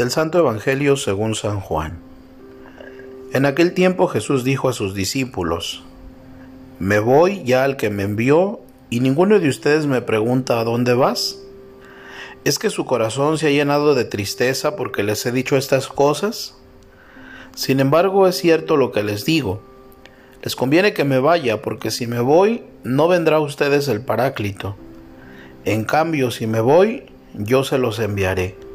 [0.00, 1.98] Del Santo Evangelio según San Juan.
[3.34, 5.82] En aquel tiempo Jesús dijo a sus discípulos,
[6.78, 10.94] Me voy ya al que me envió, y ninguno de ustedes me pregunta a dónde
[10.94, 11.36] vas.
[12.44, 16.56] ¿Es que su corazón se ha llenado de tristeza porque les he dicho estas cosas?
[17.54, 19.60] Sin embargo, es cierto lo que les digo.
[20.42, 24.76] Les conviene que me vaya, porque si me voy, no vendrá a ustedes el Paráclito.
[25.66, 27.04] En cambio, si me voy,
[27.34, 28.69] yo se los enviaré.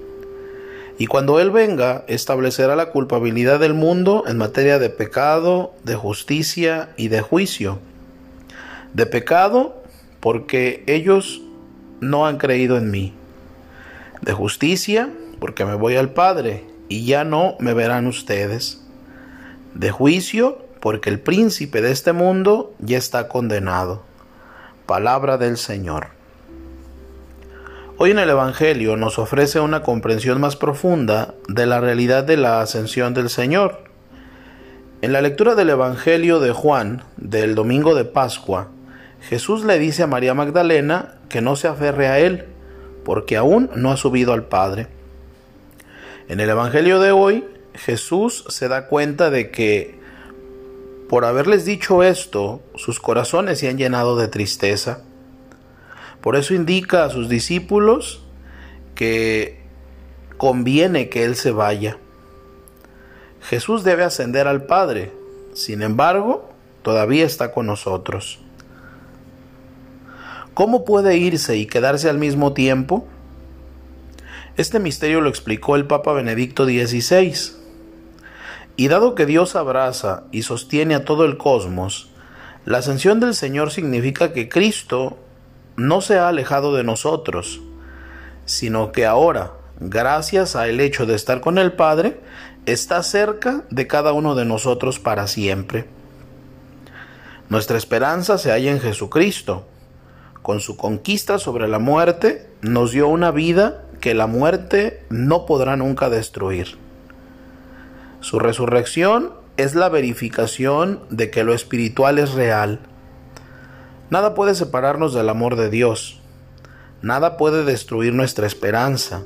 [0.98, 6.90] Y cuando Él venga, establecerá la culpabilidad del mundo en materia de pecado, de justicia
[6.96, 7.80] y de juicio.
[8.94, 9.84] De pecado,
[10.22, 11.42] porque ellos
[12.00, 13.14] no han creído en mí.
[14.22, 18.82] De justicia, porque me voy al Padre y ya no me verán ustedes.
[19.74, 24.04] De juicio, porque el príncipe de este mundo ya está condenado.
[24.86, 26.15] Palabra del Señor.
[27.98, 32.60] Hoy en el Evangelio nos ofrece una comprensión más profunda de la realidad de la
[32.60, 33.86] ascensión del Señor.
[35.02, 38.68] En la lectura del Evangelio de Juan del domingo de Pascua,
[39.22, 42.48] Jesús le dice a María Magdalena que no se aferre a Él,
[43.06, 44.88] porque aún no ha subido al Padre.
[46.28, 49.98] En el Evangelio de hoy, Jesús se da cuenta de que
[51.08, 55.00] por haberles dicho esto, sus corazones se han llenado de tristeza
[56.26, 58.24] por eso indica a sus discípulos
[58.96, 59.60] que
[60.38, 62.00] conviene que Él se vaya.
[63.44, 65.14] Jesús debe ascender al Padre,
[65.54, 66.50] sin embargo,
[66.82, 68.40] todavía está con nosotros.
[70.56, 73.06] ¿Cómo puede irse y quedarse al mismo tiempo?
[74.58, 77.36] Este misterio lo explicó el Papa Benedicto XVI.
[78.78, 82.10] Y dado que Dios abraza y sostiene a todo el cosmos,
[82.66, 85.20] la ascensión del Señor significa que Cristo
[85.78, 87.62] no se ha alejado de nosotros,
[88.46, 92.20] sino que ahora, gracias al hecho de estar con el Padre,
[92.66, 95.86] está cerca de cada uno de nosotros para siempre.
[97.50, 99.68] Nuestra esperanza se halla en Jesucristo.
[100.42, 105.76] Con su conquista sobre la muerte, nos dio una vida que la muerte no podrá
[105.76, 106.78] nunca destruir.
[108.20, 112.80] Su resurrección es la verificación de que lo espiritual es real
[114.10, 116.20] Nada puede separarnos del amor de Dios.
[117.02, 119.24] Nada puede destruir nuestra esperanza.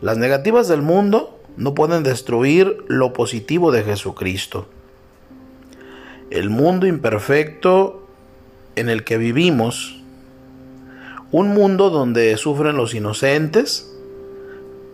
[0.00, 4.66] Las negativas del mundo no pueden destruir lo positivo de Jesucristo.
[6.30, 8.06] El mundo imperfecto
[8.76, 10.00] en el que vivimos,
[11.32, 13.90] un mundo donde sufren los inocentes,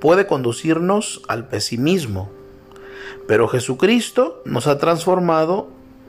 [0.00, 2.30] puede conducirnos al pesimismo,
[3.26, 5.68] pero Jesucristo nos ha transformado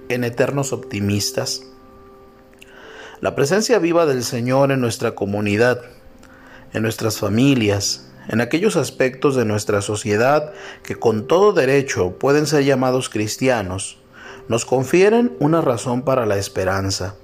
[0.10, 1.64] en eternos optimistas.
[3.20, 5.82] La presencia viva del Señor en nuestra comunidad,
[6.74, 12.64] en nuestras familias, en aquellos aspectos de nuestra sociedad que con todo derecho pueden ser
[12.64, 13.98] llamados cristianos,
[14.50, 17.16] nos confieren una razón para la esperanza.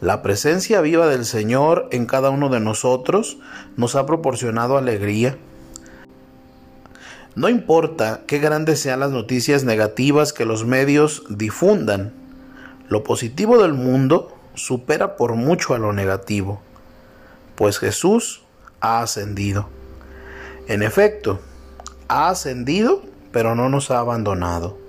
[0.00, 3.36] La presencia viva del Señor en cada uno de nosotros
[3.76, 5.36] nos ha proporcionado alegría.
[7.34, 12.14] No importa qué grandes sean las noticias negativas que los medios difundan,
[12.88, 16.60] lo positivo del mundo supera por mucho a lo negativo,
[17.54, 18.42] pues Jesús
[18.80, 19.68] ha ascendido.
[20.66, 21.40] En efecto,
[22.08, 23.02] ha ascendido,
[23.32, 24.79] pero no nos ha abandonado.